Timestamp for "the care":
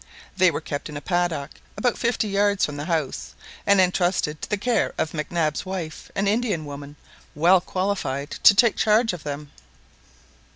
4.49-4.95